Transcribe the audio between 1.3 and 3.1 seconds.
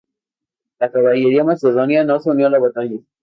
macedonia no se unió a la batalla.